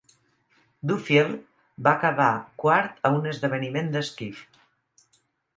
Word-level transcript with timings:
Duffield 0.91 1.35
va 1.87 1.93
acabar 2.01 2.31
quart 2.65 3.07
a 3.11 3.13
un 3.19 3.31
esdeveniment 3.35 3.93
d'esquif. 3.97 4.41